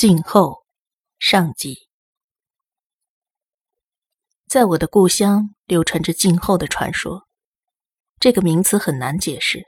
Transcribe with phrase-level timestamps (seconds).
[0.00, 0.64] 静候
[1.18, 1.88] 上集。
[4.46, 7.26] 在我的故乡流传着静候的传说，
[8.20, 9.64] 这个名词很难解释，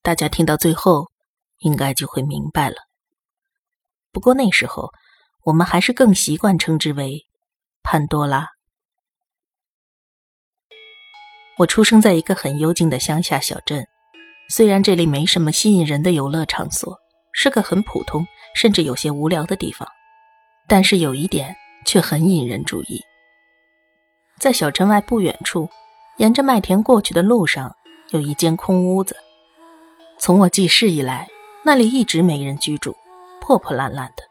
[0.00, 1.10] 大家听到最后
[1.58, 2.76] 应该就会明白了。
[4.10, 4.90] 不过那时候
[5.42, 7.26] 我们还是更习惯称之为
[7.82, 8.46] 潘多拉。
[11.58, 13.86] 我出生在一个很幽静的乡下小镇，
[14.48, 16.98] 虽然这里没什么吸引人的游乐场所，
[17.34, 18.26] 是个很普通。
[18.58, 19.88] 甚至有些无聊的地方，
[20.66, 21.54] 但是有一点
[21.86, 23.00] 却很引人注意。
[24.40, 25.70] 在小镇外不远处，
[26.16, 27.76] 沿着麦田过去的路上，
[28.10, 29.16] 有一间空屋子。
[30.18, 31.28] 从我记事以来，
[31.62, 32.96] 那里一直没人居住，
[33.40, 34.24] 破破烂烂的。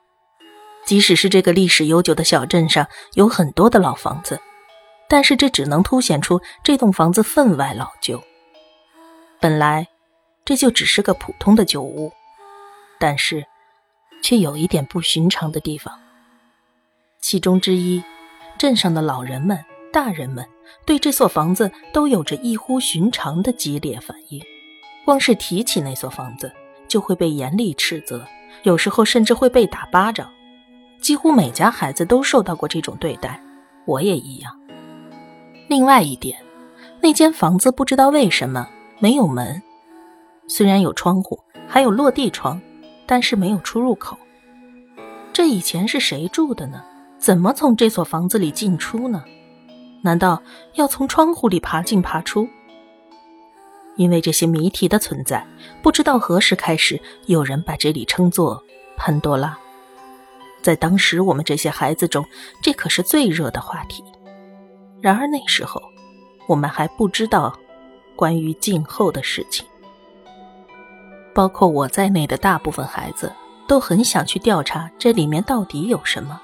[0.86, 4.42] 即使是这个历史悠久的小镇上有很多的老房子，
[5.08, 8.22] 但是这只能凸显出这栋房子分外老旧。
[9.40, 9.88] 本来
[10.44, 12.12] 这就只是个普通的旧屋，
[13.00, 13.46] 但是。
[14.22, 15.94] 却有一点不寻常的地方。
[17.20, 18.04] 其中之一，
[18.58, 19.58] 镇上的老人们、
[19.92, 20.46] 大人们
[20.86, 24.42] 对这所房子都有着异乎寻常的激烈反应。
[25.06, 26.52] 光是提起那所房子，
[26.88, 28.26] 就会被严厉斥责，
[28.64, 30.30] 有时候甚至会被打巴掌。
[31.02, 33.42] 几乎每家孩子都受到过这种对待，
[33.86, 34.54] 我也一样。
[35.68, 36.38] 另外一点，
[37.02, 38.68] 那间房子不知道为什么
[39.00, 39.62] 没有门，
[40.48, 42.62] 虽然有窗户，还有落地窗。
[43.08, 44.18] 但是没有出入口，
[45.34, 46.84] 这以前是谁住的呢？
[47.18, 49.24] 怎么从这所房子里进出呢？
[50.04, 50.44] 难道
[50.76, 52.48] 要从窗户里爬进爬出？
[53.96, 55.44] 因为这些谜题的存在，
[55.82, 58.64] 不知道何时开始，有人把这里称作
[58.96, 59.58] 潘多拉。
[60.62, 62.24] 在当时我们这些孩子中，
[62.62, 64.04] 这可是最热的话题。
[65.02, 65.82] 然而那时候，
[66.46, 67.58] 我们还不知道
[68.16, 69.66] 关于静候的事情。
[71.38, 73.32] 包括我在内的大部分孩子
[73.68, 76.42] 都很想去调查这里面到底有什么，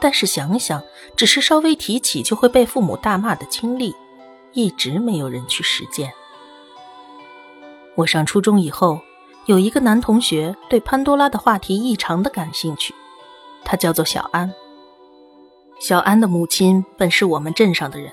[0.00, 0.82] 但是想想，
[1.14, 3.94] 只是稍微提起就会被父母大骂的经历，
[4.54, 6.10] 一直没有人去实践。
[7.94, 9.02] 我上初中以后，
[9.44, 12.94] 有一个男同学对潘多拉的话题异常的感兴趣，
[13.66, 14.50] 他叫做小安。
[15.78, 18.10] 小安的母亲本是我们镇上的人，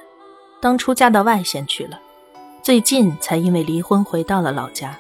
[0.60, 1.98] 当初嫁到外县去了，
[2.62, 5.00] 最近才因为离婚回到了老家。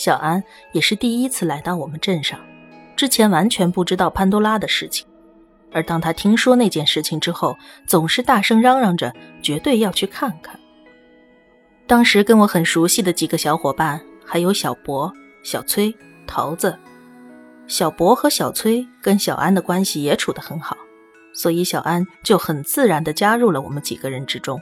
[0.00, 2.40] 小安也是第一次来到我们镇上，
[2.96, 5.06] 之前完全不知道潘多拉的事情。
[5.70, 7.54] 而当他听说那件事情之后，
[7.86, 10.58] 总是大声嚷嚷着绝对要去看看。
[11.86, 15.12] 当时跟我很熟悉的几个小伙伴，还有小博、
[15.42, 15.94] 小崔、
[16.26, 16.74] 桃子。
[17.66, 20.78] 小博和小崔跟小安的关系也处得很好，
[21.34, 24.58] 所以小安就很自然地加入了我们几个人之中。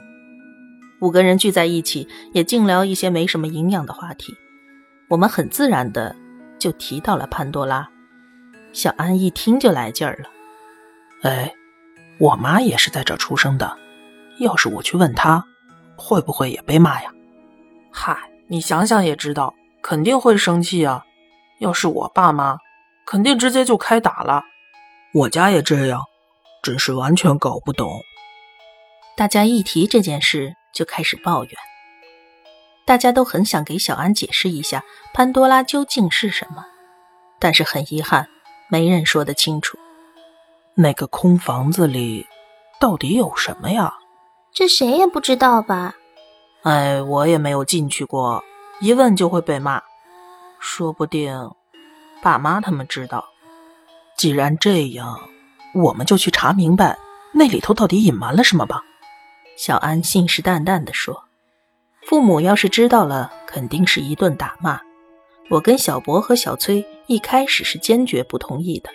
[0.99, 4.35] 五个人聚在一起，也净聊一些没什么营养的话题。
[5.09, 6.15] 我们很自然的
[6.59, 7.89] 就提到了潘多拉，
[8.73, 10.29] 小安一听就来劲儿了。
[11.23, 11.51] 哎，
[12.19, 13.75] 我妈也是在这出生的，
[14.39, 15.43] 要是我去问她，
[15.97, 17.11] 会不会也被骂呀？
[17.91, 18.15] 嗨，
[18.47, 21.03] 你想想也知道，肯定会生气啊。
[21.59, 22.57] 要是我爸妈，
[23.07, 24.43] 肯定直接就开打了。
[25.15, 26.03] 我家也这样，
[26.61, 27.99] 真是完全搞不懂。
[29.17, 31.53] 大家一提这件事，就开始抱怨。
[32.89, 34.83] 大家都很想给小安解释一下
[35.13, 36.65] 潘多拉究竟是什么，
[37.37, 38.27] 但是很遗憾，
[38.67, 39.77] 没人说得清楚。
[40.73, 42.25] 那个空房子里
[42.79, 43.93] 到底有什么呀？
[44.51, 45.93] 这谁也不知道吧？
[46.63, 48.43] 哎，我也没有进去过，
[48.81, 49.79] 一问就会被骂。
[50.57, 51.51] 说不定
[52.23, 53.23] 爸妈他们知道。
[54.17, 55.29] 既然这样，
[55.75, 56.97] 我们就去查明白
[57.33, 58.81] 那里头到底隐瞒了什么吧。
[59.55, 61.28] 小安信誓旦旦地说。
[62.05, 64.79] 父母要是知道了，肯定是一顿打骂。
[65.49, 68.89] 我跟小博和小崔一开始是坚决不同意的，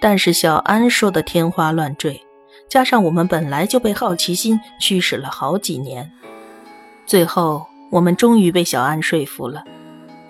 [0.00, 2.20] 但是小安说的天花乱坠，
[2.68, 6.10] 加上我们本来就被好奇心驱使了好几年，
[7.04, 9.64] 最后我们终于被小安说服了。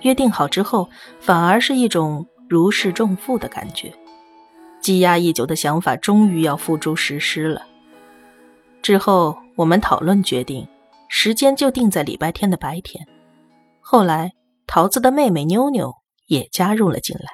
[0.03, 0.89] 约定好之后，
[1.21, 3.93] 反而是一种如释重负的感觉，
[4.81, 7.63] 积压已久的想法终于要付诸实施了。
[8.81, 10.67] 之后我们讨论决定。
[11.09, 13.07] 时间就定在礼拜天的白天。
[13.81, 14.33] 后来，
[14.67, 15.95] 桃子的妹妹妞妞
[16.27, 17.31] 也加入了进来。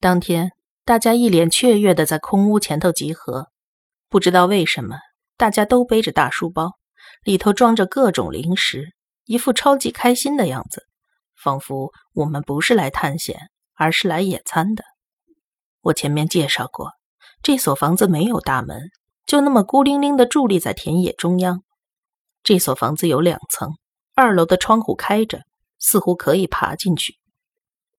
[0.00, 0.52] 当天，
[0.84, 3.48] 大家一脸雀跃的在空屋前头集合。
[4.08, 4.98] 不知道为什么，
[5.36, 6.72] 大家都背着大书包，
[7.22, 8.94] 里头装着各种零食，
[9.24, 10.86] 一副超级开心的样子，
[11.42, 14.84] 仿佛我们不是来探险，而是来野餐的。
[15.80, 16.92] 我前面介绍过，
[17.42, 18.90] 这所房子没有大门，
[19.26, 21.62] 就那么孤零零的伫立在田野中央。
[22.44, 23.70] 这所房子有两层，
[24.14, 25.44] 二楼的窗户开着，
[25.78, 27.18] 似乎可以爬进去，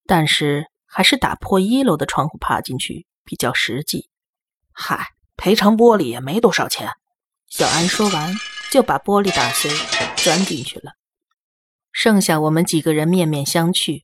[0.06, 4.08] 但是还是打破一楼的窗户爬进去比较实际。
[4.72, 6.92] 嗨，赔偿玻璃也没多少钱。
[7.48, 8.36] 小安说完，
[8.72, 9.72] 就把玻璃打碎，
[10.16, 10.92] 钻进去了。
[11.92, 14.04] 剩下我们几个人面面相觑。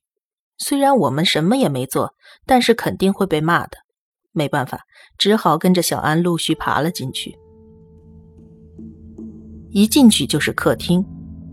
[0.58, 2.14] 虽然我们什么也没做，
[2.46, 3.78] 但是肯定会被骂的。
[4.32, 4.80] 没办法，
[5.18, 7.38] 只好跟着小安陆续爬了进去。
[9.72, 11.02] 一进去就是客厅，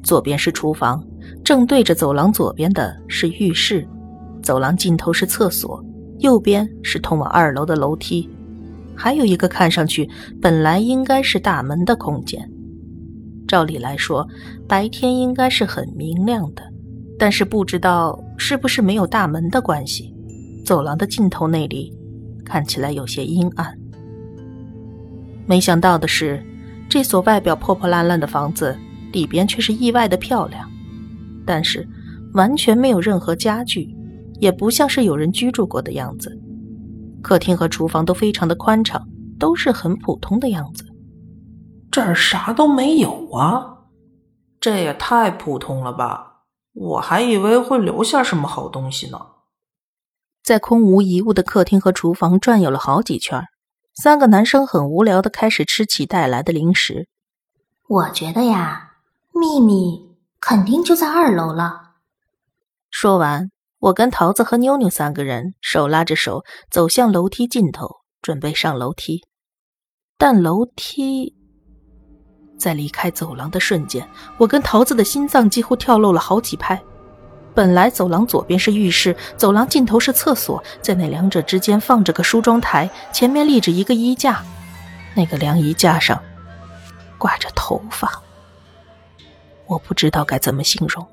[0.04, 1.02] 左边是厨房，
[1.42, 3.88] 正对着走廊左边的是浴室，
[4.44, 5.82] 走廊尽头是厕所，
[6.20, 8.30] 右边是通往二楼的楼梯，
[8.94, 10.10] 还有一个看上去
[10.42, 12.46] 本来应该是大门的空间。
[13.48, 14.28] 照理来说，
[14.68, 16.62] 白天应该是很明亮的，
[17.18, 20.14] 但是不知道是不是没有大门的关系，
[20.66, 21.98] 走廊的尽头那里
[22.44, 23.74] 看起来有些阴暗。
[25.46, 26.44] 没想到的是。
[26.90, 28.76] 这所外表破破烂烂的房子，
[29.14, 30.68] 里边却是意外的漂亮，
[31.46, 31.88] 但是
[32.34, 33.96] 完全没有任何家具，
[34.40, 36.36] 也不像是有人居住过的样子。
[37.22, 39.08] 客厅和厨房都非常的宽敞，
[39.38, 40.84] 都是很普通的样子。
[41.92, 43.78] 这儿啥都没有啊，
[44.60, 46.44] 这也太普通了吧！
[46.74, 49.20] 我还以为会留下什么好东西呢。
[50.44, 53.44] 在空无一物的客厅和厨房转悠了好几圈。
[54.02, 57.10] 三个男生很无聊的开始吃起带来的零食。
[57.86, 58.92] 我觉得呀，
[59.34, 61.96] 秘密肯定就在二楼了。
[62.90, 67.90] 说完，我跟桃子和妞妞三个人手拉着手走向楼梯尽头，
[68.22, 69.22] 准备上楼梯。
[70.18, 71.36] 但楼梯
[72.58, 74.08] 在离开走廊的瞬间，
[74.38, 76.82] 我跟桃子的心脏几乎跳漏了好几拍。
[77.54, 84.44] 本来走廊左边是浴室，走廊尽头是厕所，在那两者之间放着个梳妆台，前面立着一个衣架，
[85.16, 86.22] 那个凉衣架上
[87.18, 88.22] 挂着头发，
[89.66, 91.06] 我不知道该怎么形容，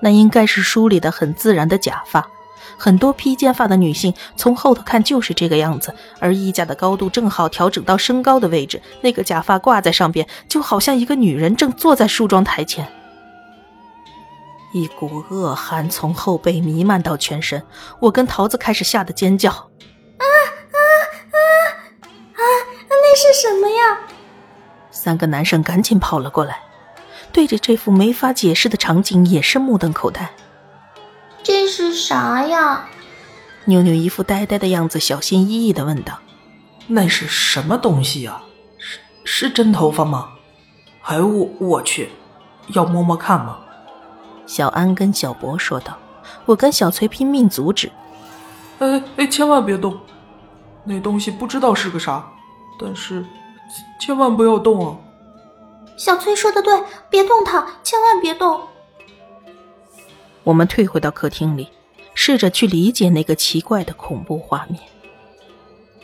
[0.00, 2.26] 那应该是梳理的很自然的假发，
[2.76, 12.90] 很多披肩发的女性从后头看就是这个样子，而衣架的高度正好调整到身高的位置，那个假发挂在上边，就好像一个女人正坐在梳妆台前。
[14.76, 17.62] 一股恶寒从后背弥漫到全身，
[17.98, 19.50] 我跟桃子开始吓得尖叫
[20.20, 20.24] ：“啊
[20.70, 20.78] 啊
[21.32, 21.38] 啊
[22.34, 22.40] 啊！
[22.90, 24.00] 那是什么呀？”
[24.92, 26.60] 三个男生赶紧跑了过来，
[27.32, 30.30] 对着这幅没法解释的场景也是目瞪口呆。
[31.42, 32.86] 这是啥呀？
[33.64, 36.18] 妞妞一副呆呆的样子，小心翼翼的问道
[36.88, 38.42] ：“那是什么东西呀？
[38.76, 40.32] 是是真头发吗？
[41.04, 42.10] 哎我我去，
[42.74, 43.60] 要摸摸看吗？”
[44.46, 45.96] 小安跟小博说道
[46.46, 47.90] ：“我跟小崔拼命阻止，
[48.78, 49.98] 哎哎，千万别动！
[50.84, 52.24] 那东西不知道是个啥，
[52.80, 53.24] 但是
[54.00, 54.96] 千万不要动啊！”
[55.98, 58.60] 小崔说的对，别动它，千万别动。
[60.44, 61.68] 我们退回到客厅里，
[62.14, 64.80] 试着去理解那个奇怪的恐怖画面。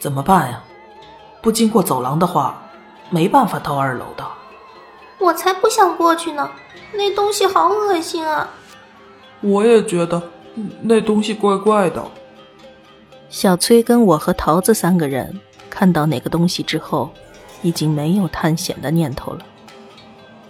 [0.01, 0.65] 怎么办呀？
[1.41, 2.61] 不经过走廊的话，
[3.09, 4.27] 没办法到二楼的。
[5.23, 6.51] 我才不想过去呢。
[6.95, 8.49] 那东西好恶心啊！
[9.41, 10.23] 我也觉得
[10.83, 12.03] 那东西怪怪的。
[13.31, 15.41] 小崔跟我和桃子三个人
[15.71, 17.11] 看到那个东西之后，
[17.63, 19.39] 已经没有探险的念头了。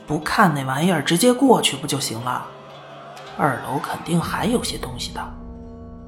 [0.04, 2.44] 不看那玩意儿，直接过去不就行了？
[3.38, 5.20] 二楼肯定还有些东西的。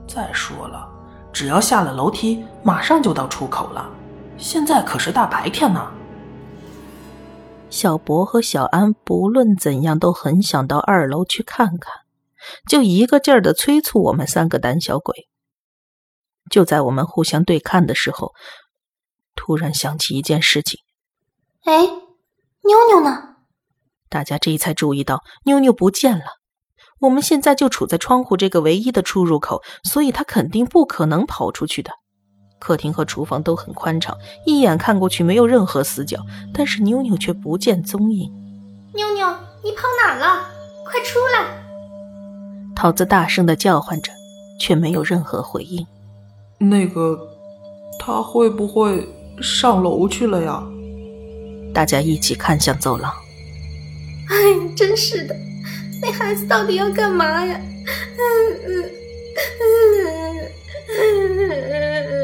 [0.09, 0.87] 再说了，
[1.33, 3.89] 只要下了楼梯，马上就到出口了。
[4.37, 5.81] 现在可是大白天呢。
[7.75, 11.93] 小博和小安不论怎样都很想到二楼去看看，
[12.69, 15.27] 就一个劲儿的催促我们三个胆小鬼。
[16.49, 18.33] 就在我们互相对看的时候，
[19.35, 20.79] 突然想起一件事情：
[21.65, 21.85] 哎，
[22.63, 23.39] 妞妞呢？
[24.09, 26.27] 大家这才注意到妞妞不见了。
[27.01, 31.91] 我们现在就处在窗户这个唯一的出入口，所以她肯定不可能跑出去的。
[32.65, 34.17] 客厅和厨房都很宽敞，
[34.47, 36.19] 一眼看过去没有任何死角，
[36.55, 38.33] 但是妞妞却不见踪影。
[38.95, 39.29] 妞妞，
[39.63, 40.47] 你跑哪了？
[40.83, 41.45] 快出来！
[42.75, 44.11] 桃子大声的叫唤着，
[44.59, 45.87] 却没有任何回应。
[46.57, 47.19] 那个，
[47.99, 49.07] 他会不会
[49.43, 50.63] 上楼去了呀？
[51.75, 53.13] 大家一起看向走廊。
[54.31, 54.37] 哎，
[54.75, 55.37] 真是的，
[56.01, 57.61] 那孩子到底要干嘛呀？
[58.17, 58.25] 嗯
[58.65, 58.85] 嗯
[60.89, 62.24] 嗯嗯。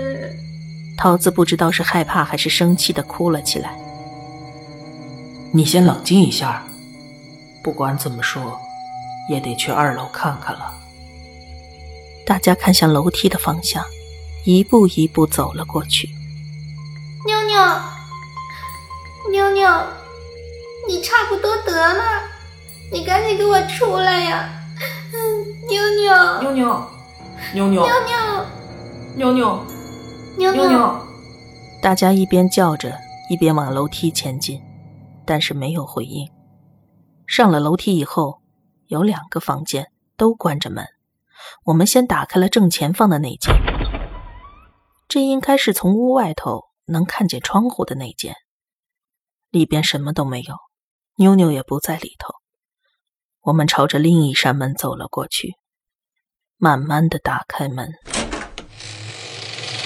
[1.00, 3.74] 桃子不知道是害怕还是生气的哭了起来。
[5.50, 6.62] 你先冷静一下，
[7.62, 8.60] 不管怎么说，
[9.30, 10.74] 也得去二楼看看了。
[12.26, 13.82] 大家看向楼梯的方向，
[14.44, 16.10] 一步一步走了过去。
[17.24, 17.58] 妞妞，
[19.30, 19.70] 妞妞，
[20.86, 22.04] 你差不多得了，
[22.92, 24.50] 你赶紧给我出来呀！
[25.66, 26.86] 妞妞，妞妞，
[27.54, 29.64] 妞妞，妞妞妞，妞
[30.40, 31.06] 妞妞，
[31.82, 34.58] 大家一边叫着，一边往楼梯前进，
[35.26, 36.30] 但是没有回应。
[37.26, 38.40] 上了楼梯以后，
[38.86, 40.86] 有两个房间都关着门，
[41.66, 43.54] 我们先打开了正前方的那间，
[45.08, 48.34] 这应该是从屋外头能看见窗户的那间。
[49.50, 50.54] 里边什么都没有，
[51.16, 52.32] 妞妞也不在里头。
[53.42, 55.56] 我们朝着另一扇门走了过去，
[56.56, 57.92] 慢慢的打开门。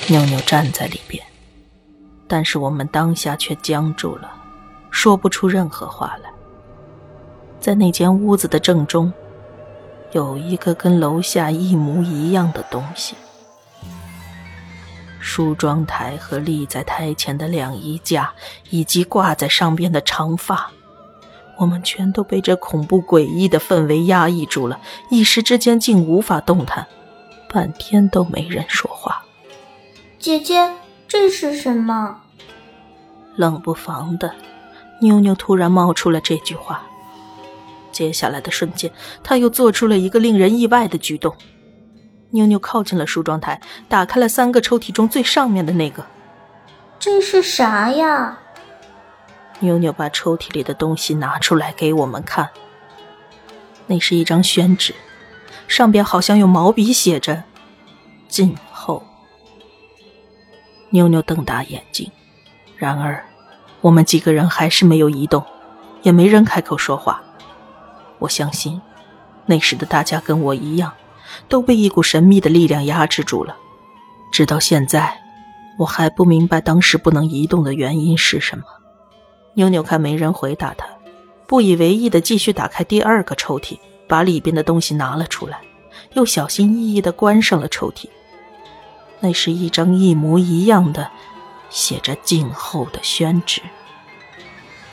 [0.08, 1.24] 妞妞站在里边，
[2.28, 4.30] 但是我们当下却僵住了，
[4.90, 6.30] 说不出任何话来。
[7.58, 9.12] 在那间屋子的正中，
[10.12, 13.16] 有一个跟楼下一模一样的东西。
[15.18, 18.30] 梳妆台和立在台前的晾衣架，
[18.68, 20.70] 以及挂在上边的长发，
[21.56, 24.78] 我们全都被这恐怖诡异的氛围压抑住了，
[25.10, 26.86] 一时之间竟无法动弹，
[27.48, 29.23] 半天都没人说话。
[30.24, 30.72] 姐姐，
[31.06, 32.22] 这是什么？
[33.36, 34.34] 冷不防的，
[35.02, 36.82] 妞妞突然冒出了这句话。
[37.92, 38.90] 接下来的瞬间，
[39.22, 41.36] 她又做出了一个令人意外的举动。
[42.30, 46.06] 妞妞靠近了梳妆台，打开了三个抽屉中最上面的那个。
[46.98, 48.38] 这是啥呀？
[49.58, 52.48] 妞妞把抽屉里的东西拿出来给我们看。
[53.88, 54.94] 那是一张宣纸，
[55.68, 57.42] 上边好像用毛笔写着
[58.26, 58.62] “静候”。
[60.94, 62.08] 妞妞瞪大眼睛，
[62.76, 63.24] 然而
[63.80, 65.44] 我们几个人还是没有移动，
[66.02, 67.20] 也没人开口说话。
[68.20, 68.80] 我相信，
[69.44, 70.92] 那时的大家跟我一样。
[71.48, 73.56] 都被一股神秘的力量压制住了，
[74.30, 75.20] 直到现在，
[75.80, 78.62] 我还不明白当时不能移动的原因是什么。
[79.54, 80.86] 妞妞看没人回答她，
[81.48, 85.58] 不以为意的继续打开第二个抽屉，把里边的东西拿了出来，
[86.12, 88.08] 又小心翼翼的关上了抽屉。
[89.24, 91.10] 那是一张一模一样的
[91.70, 93.62] 写着“静候”的宣纸。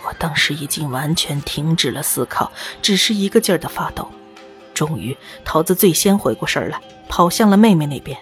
[0.05, 2.49] 我当时已经完全停止了思考，
[2.81, 4.09] 只是一个劲儿的发抖。
[4.73, 8.17] 终于，桃子最先回过神来，跑向了妹妹那边。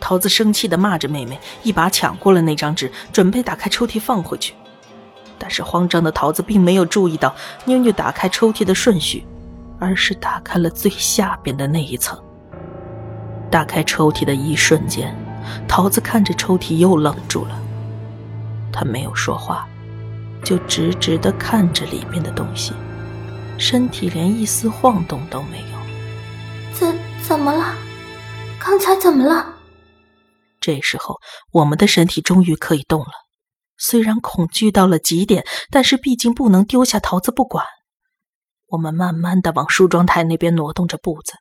[0.00, 4.54] 桃子生气地骂着妹妹，一把抢过了那张纸，准备打开抽屉放回去。
[5.38, 7.32] 但是慌张的桃子并没有注意到
[7.64, 9.24] 妞妞打开抽屉的顺序，
[9.78, 12.20] 而是打开了最下边的那一层。
[13.50, 15.16] 打开抽屉的一瞬间，
[15.68, 17.60] 桃子看着抽屉又愣住了。
[18.72, 19.68] 她没有说话，
[20.44, 22.72] 就直直地看着里面的东西，
[23.58, 25.78] 身体连一丝晃动都没有。
[26.72, 27.74] 怎怎么了？
[28.58, 29.54] 刚才怎么了？
[30.60, 31.20] 这时候，
[31.52, 33.12] 我们的身体终于可以动了。
[33.76, 37.64] 虽然恐惧到了极点，但是毕竟不能丢下桃子不管。
[38.68, 41.34] 我们慢慢的往梳妆台那边挪动着步子。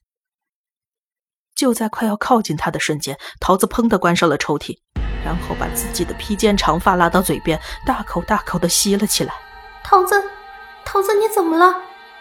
[1.56, 4.78] 就在快要靠近他的瞬间，桃子砰的关上了抽屉，
[5.24, 9.34] 然后把自己的披肩长发拉到嘴边，大口大口的吸了起来。
[9.84, 10.16] 桃子，
[10.84, 11.76] 桃子，你怎么了？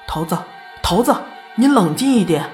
[0.07, 0.37] 桃子，
[0.83, 1.15] 桃子，
[1.55, 2.49] 你冷静一点。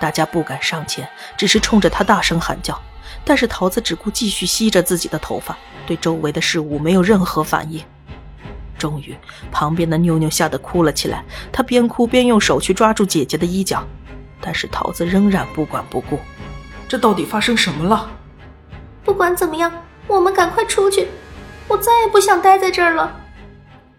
[0.00, 2.78] 大家不敢上前，只是冲着他大声喊叫。
[3.24, 7.80] 但是桃子只顾继续吸着自己的头发，对周围的事物没有任何反应。
[8.76, 9.16] 终于，
[9.52, 13.86] 旁边的妞妞吓得哭了起来，她边哭边用手去抓住姐姐的衣角，
[14.42, 16.18] 但是桃子仍然不管不顾。
[16.88, 18.10] 这到底发生什么了？
[19.04, 19.72] 不管怎么样，
[20.06, 21.08] 我们赶快出去！
[21.68, 23.16] 我再也不想待在这儿了。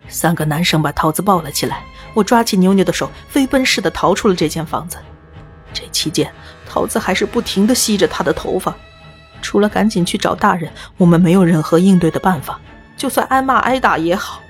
[0.08, 1.84] 三个男生把桃子抱了起来，
[2.14, 4.98] 我抓起妞妞的手，飞奔似的逃出了这间房子。
[5.74, 6.32] 这期间，
[6.70, 8.76] 桃子还是不停的吸着她的头发。
[9.42, 12.60] 除了赶紧去找大人，我们没有任何应对的办法。
[12.96, 14.42] 就算挨骂挨打也好。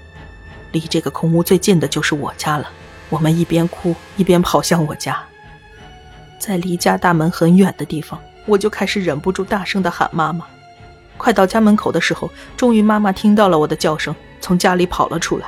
[0.71, 2.69] 离这个空屋最近的就是我家了。
[3.09, 5.23] 我们一边哭一边跑向我家。
[6.43, 10.45] 在离家大门很远的地方，我就开始忍不住大声的喊妈妈。
[11.15, 15.47] 快到家门口的时候，终于妈妈听到了我的叫声，从家里跑了出来，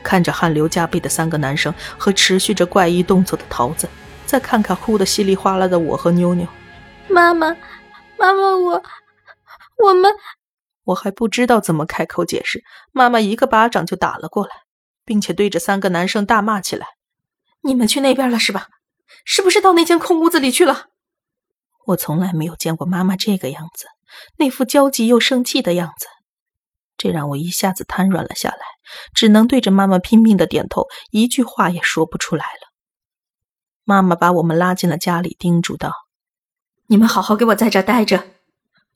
[0.00, 3.88] 看着汗流浃背的三个男生和持续着怪异动作的桃子。
[4.26, 6.46] 再看看哭得稀里哗啦的我和妞妞，
[7.08, 7.48] 妈妈，
[8.16, 8.82] 妈妈，我，
[9.82, 10.12] 我们，
[10.84, 14.52] 我还不知道怎么开口解释，妈妈一个巴掌就打了过来，
[15.04, 16.86] 并且对着三个男生大骂起来
[17.62, 18.68] ：“你们去那边了是吧？
[19.24, 20.86] 是不是到那间空屋子里去了？”
[21.86, 23.86] 我从来没有见过妈妈这个样子，
[24.36, 26.06] 那副焦急又生气的样子，
[26.96, 28.58] 这让我一下子瘫软了下来，
[29.14, 32.68] 只能对着妈妈拼命的点头，一句话也说不出来了。
[33.84, 35.92] 妈妈把我们拉进了家里，叮嘱道
[36.88, 38.26] ：“你们好好给我在这待着，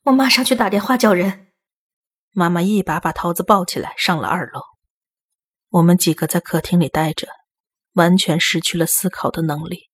[0.03, 1.47] 我马上去打电话叫人。”
[2.33, 4.61] 妈妈一把把桃子抱起来，上了二楼。
[5.71, 7.27] 我们几个在客厅里待着，
[7.95, 9.89] 完全失去了思考的能力。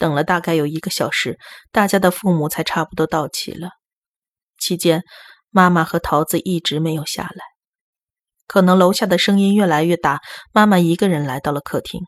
[0.00, 1.38] 等了大概有一个小时，
[1.70, 3.68] 大家的父母才差不多到齐了。
[4.58, 5.04] 期间，
[5.50, 7.44] 妈妈和桃子一直没有下来。
[8.46, 10.20] 可能楼下的声音越来越大，
[10.52, 12.00] 妈妈一个人来到了客厅。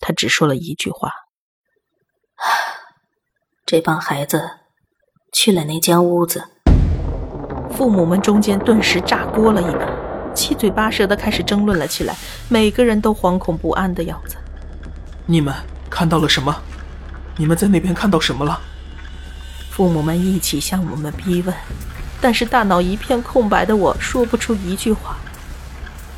[0.00, 1.10] 她只说了一句话
[3.64, 4.50] ：“这帮孩子
[5.32, 6.44] 去了那间屋子。”
[7.70, 12.16] 父母们中间顿时炸锅了一般，七嘴八舌的开始争论了起来，
[12.48, 14.36] 每个人都惶恐不安的样子。
[15.26, 15.54] 你们
[15.88, 16.60] 看到了什么？
[17.40, 18.60] 你们在那边看到什么了？
[19.70, 21.56] 父母们一起向我们逼问，
[22.20, 25.16] 但是大脑一片空白的我说不出一句话。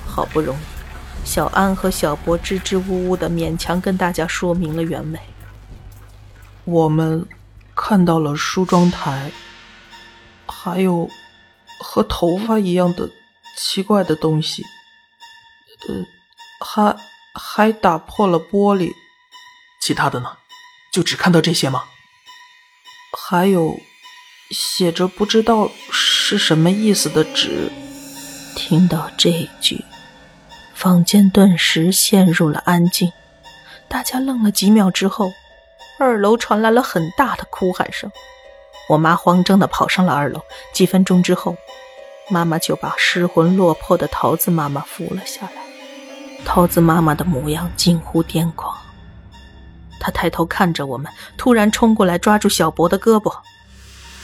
[0.04, 0.60] 好不容易，
[1.24, 5.20] 小安和小博支支吾吾的勉强跟大家说明了原委。
[6.64, 7.24] 我们
[7.76, 9.30] 看到了梳妆台，
[10.46, 11.08] 还有
[11.78, 13.08] 和头发一样的
[13.56, 14.64] 奇怪的东西，
[15.88, 16.04] 呃，
[16.66, 16.96] 还
[17.32, 18.90] 还打破了玻璃。
[19.80, 20.28] 其他的呢？
[20.92, 21.84] 就只看到这些吗？
[23.18, 23.80] 还有
[24.50, 27.72] 写着不知道是什么意思的纸。
[28.54, 29.82] 听到这句，
[30.74, 33.10] 房间顿时陷入了安静。
[33.88, 35.32] 大家愣了几秒之后，
[35.98, 38.12] 二楼传来了很大的哭喊声。
[38.90, 40.42] 我妈慌张的跑上了二楼。
[40.74, 41.56] 几分钟之后，
[42.28, 45.62] 妈妈就把失魂落魄的桃子妈妈扶了下来。
[46.44, 48.81] 桃子妈妈的模样近乎癫狂。
[50.02, 53.30] 他抬头看着我们，突然冲过来抓住小博的胳膊。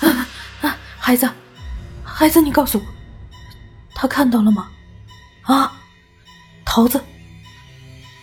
[0.01, 0.27] 啊
[0.61, 0.77] 啊！
[0.99, 1.31] 孩子，
[2.03, 2.85] 孩子，你告诉我，
[3.95, 4.69] 他看到了吗？
[5.43, 5.73] 啊，
[6.65, 7.01] 桃子，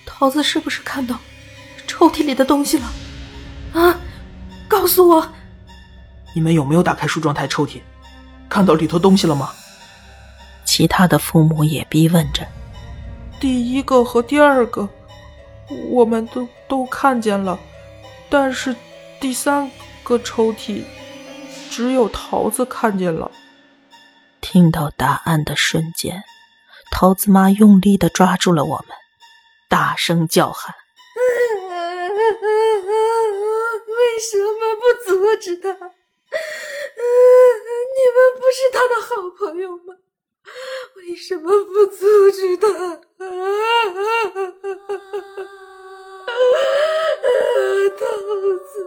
[0.05, 1.17] 桃子是不是看到
[1.87, 2.91] 抽屉里的东西了？
[3.73, 3.97] 啊，
[4.67, 5.25] 告诉我，
[6.33, 7.79] 你们有没有打开梳妆台抽屉，
[8.49, 9.49] 看到里头东西了吗？
[10.65, 12.45] 其他的父母也逼问着。
[13.39, 14.89] 第一个和第二个。
[15.89, 17.59] 我们都都看见了，
[18.29, 18.75] 但是
[19.19, 19.71] 第三
[20.03, 20.83] 个抽屉
[21.69, 23.31] 只有桃子看见了。
[24.41, 26.23] 听到答案的瞬间，
[26.91, 28.95] 桃子妈用力的抓住了我们，
[29.67, 30.75] 大声叫喊
[33.87, 35.69] ：“为什么不阻止他？
[35.69, 35.75] 你
[38.13, 39.95] 们不是他的好朋友吗？
[40.97, 42.67] 为什么不阻止他？”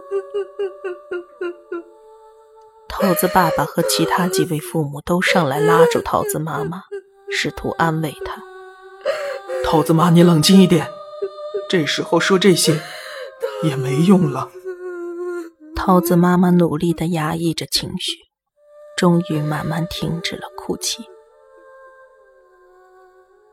[2.87, 6.83] 桃子爸爸和其他几位父母都上来拉住桃子妈妈，
[7.29, 8.41] 试图安慰她。
[9.63, 10.87] 桃子妈，你冷静一点，
[11.69, 12.79] 这时候说这些
[13.63, 14.49] 也没用了。
[15.75, 18.13] 桃子妈妈努力的压抑着情绪，
[18.97, 21.05] 终于慢慢停止了哭泣。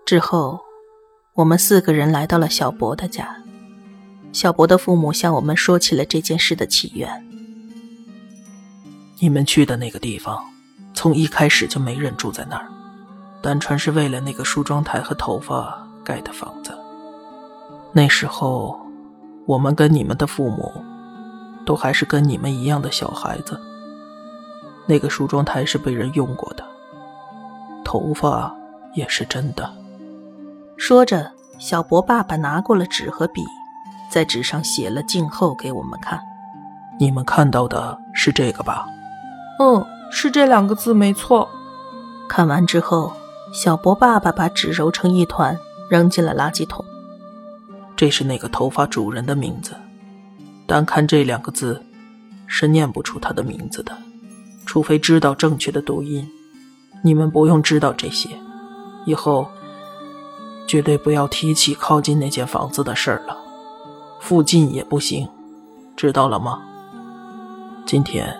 [0.04, 0.60] 之后，
[1.34, 3.42] 我们四个人来到了小博的家。
[4.36, 7.26] 小博的父母向我们说起了这件事的起源。
[9.18, 10.44] 你们去的那个地方，
[10.92, 12.68] 从一开始就没人住在那儿，
[13.40, 16.76] 单纯是为了那个梳妆台和头发盖的房子。
[17.94, 18.78] 那时候，
[19.46, 20.70] 我们跟你们的父母，
[21.64, 23.58] 都还是跟你们一样的小孩子。
[24.84, 26.62] 那个梳妆台是被人用过的，
[27.82, 28.54] 头发
[28.92, 29.74] 也是真的。
[30.76, 33.40] 说着，小博爸爸拿过了纸和笔。
[34.10, 36.20] 在纸上写了“静候”给我们看，
[36.98, 38.86] 你们看到的是这个吧？
[39.58, 41.48] 嗯，是这两个字，没错。
[42.28, 43.12] 看完之后，
[43.52, 46.84] 小博爸爸把纸揉成一团，扔进了垃圾桶。
[47.96, 49.74] 这是那个头发主人的名字，
[50.66, 51.82] 单看这两个字，
[52.46, 53.96] 是念不出他的名字的，
[54.66, 56.28] 除非知道正确的读音。
[57.02, 58.28] 你们不用知道这些，
[59.06, 59.48] 以后
[60.66, 63.36] 绝对不要提起靠近那间房子的事儿了。
[64.20, 65.28] 附近也不行，
[65.96, 66.60] 知道了吗？
[67.86, 68.36] 今天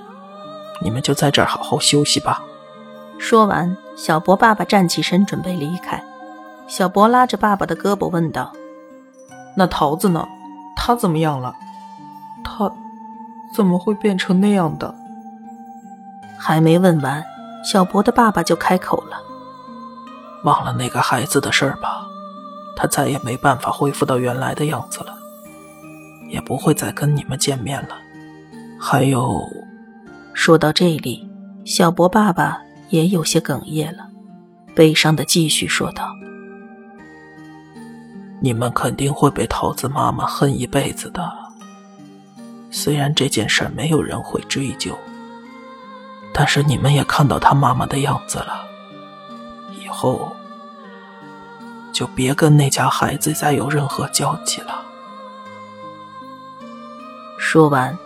[0.83, 2.43] 你们就在这儿好好休息吧。
[3.19, 6.03] 说完，小博爸爸站起身准备离开。
[6.67, 8.53] 小博拉着爸爸的胳膊问道
[9.57, 10.27] ：“那桃子呢？
[10.77, 11.55] 他怎么样了？
[12.43, 12.71] 他
[13.55, 14.95] 怎么会变成那样的？”
[16.39, 17.25] 还没问完，
[17.65, 19.17] 小博的爸爸就开口了
[20.45, 22.07] ：“忘了那个孩子的事儿吧，
[22.77, 25.16] 他再也没办法恢复到原来的样子了。”
[26.29, 27.97] 也不会再跟你们见面了。
[28.79, 29.43] 还有，
[30.35, 31.29] 说到这里，
[31.65, 32.61] 小博爸爸
[32.91, 34.07] 也有些哽咽了，
[34.75, 36.15] 悲伤的继续说道
[38.41, 41.33] ：“你们肯定会被桃子妈妈恨一辈子的。
[42.71, 44.97] 虽然这件事没有人会追究，
[46.35, 48.67] 但是你们也看到他妈妈的样子了。
[49.83, 50.31] 以后
[51.93, 54.83] 就别跟那家孩子再有任何交集了。”
[57.39, 57.97] 说完，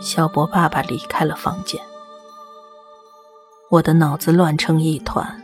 [0.00, 1.80] 小博爸爸离开了房间。
[3.70, 5.40] 我的脑子乱成一团，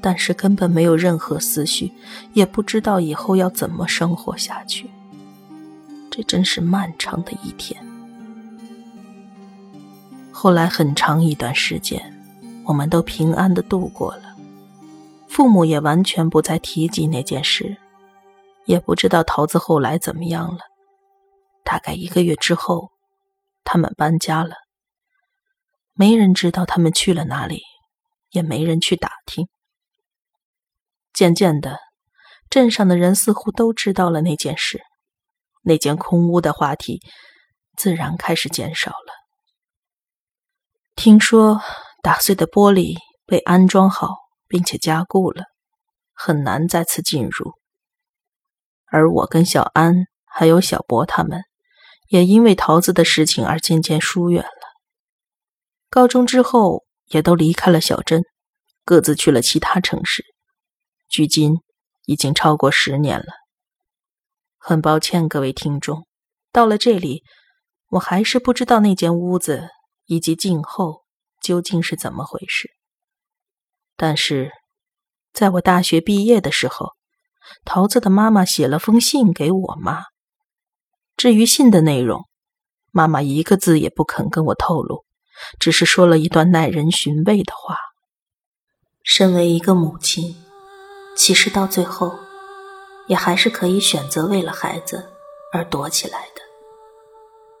[0.00, 1.92] 但是根本没有任何思绪，
[2.32, 4.90] 也不知道以后要怎么生活下去。
[6.10, 7.80] 这真是漫长的一天。
[10.32, 12.02] 后来很长一段时间，
[12.64, 14.34] 我们都平安的度过了，
[15.28, 17.76] 父母也完全不再提及那件事，
[18.64, 20.69] 也不知道桃子后来怎么样了。
[21.70, 22.90] 大概一个月之后，
[23.62, 24.56] 他们搬家了。
[25.92, 27.62] 没人知道他们去了哪里，
[28.30, 29.48] 也没人去打听。
[31.12, 31.78] 渐渐的，
[32.48, 34.82] 镇上的人似乎都知道了那件事，
[35.62, 37.00] 那间空屋的话题
[37.76, 39.14] 自然开始减少了。
[40.96, 41.62] 听说
[42.02, 44.16] 打碎的玻璃被安装好，
[44.48, 45.44] 并且加固了，
[46.14, 47.52] 很难再次进入。
[48.86, 51.44] 而我跟小安还有小博他们。
[52.10, 54.50] 也因为桃子的事情而渐渐疏远了。
[55.88, 58.24] 高中之后，也都离开了小镇，
[58.84, 60.24] 各自去了其他城市。
[61.08, 61.60] 距今
[62.06, 63.26] 已经超过十年了。
[64.58, 66.08] 很抱歉，各位听众，
[66.50, 67.22] 到了这里，
[67.90, 69.68] 我还是不知道那间屋子
[70.06, 71.04] 以及静后
[71.40, 72.70] 究竟是怎么回事。
[73.96, 74.50] 但是，
[75.32, 76.94] 在我大学毕业的时候，
[77.64, 80.09] 桃子的妈妈写了封信给我妈。
[81.20, 82.26] 至于信的内容，
[82.92, 85.04] 妈妈一个字也不肯跟我透露，
[85.58, 87.76] 只是说了一段耐人寻味的话。
[89.02, 90.42] 身为一个母亲，
[91.14, 92.18] 其实到最后，
[93.06, 95.10] 也还是可以选择为了孩子
[95.52, 96.40] 而躲起来的。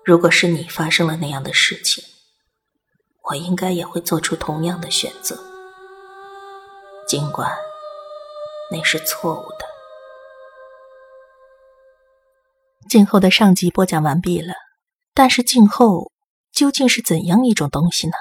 [0.06, 2.02] 如果是你发生了那样的事情，
[3.28, 5.38] 我应该也会做出同样的选择，
[7.06, 7.54] 尽管
[8.70, 9.79] 那是错误的。
[12.88, 14.54] 静后的上集播讲完毕了，
[15.14, 16.10] 但是静后
[16.52, 18.12] 究竟是怎样一种东西呢？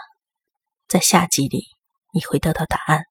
[0.87, 1.65] 在下集里
[2.13, 3.03] 你会得到答案。